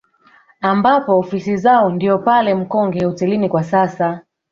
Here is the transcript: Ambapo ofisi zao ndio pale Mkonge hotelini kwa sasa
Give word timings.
Ambapo 0.61 1.19
ofisi 1.19 1.57
zao 1.57 1.89
ndio 1.89 2.17
pale 2.17 2.55
Mkonge 2.55 3.05
hotelini 3.05 3.49
kwa 3.49 3.63
sasa 3.63 4.21